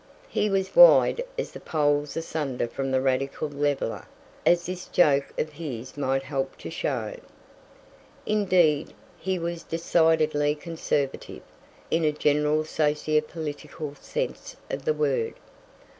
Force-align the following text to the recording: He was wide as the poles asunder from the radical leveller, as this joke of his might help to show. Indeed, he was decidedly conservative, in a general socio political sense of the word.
He 0.29 0.49
was 0.49 0.75
wide 0.75 1.23
as 1.37 1.51
the 1.51 1.59
poles 1.59 2.17
asunder 2.17 2.67
from 2.67 2.89
the 2.89 3.01
radical 3.01 3.47
leveller, 3.47 4.07
as 4.47 4.65
this 4.65 4.87
joke 4.87 5.31
of 5.37 5.51
his 5.51 5.95
might 5.95 6.23
help 6.23 6.57
to 6.57 6.71
show. 6.71 7.15
Indeed, 8.25 8.95
he 9.19 9.37
was 9.37 9.61
decidedly 9.61 10.55
conservative, 10.55 11.43
in 11.91 12.03
a 12.03 12.11
general 12.11 12.65
socio 12.65 13.21
political 13.21 13.93
sense 13.93 14.55
of 14.71 14.85
the 14.85 14.93
word. 14.95 15.35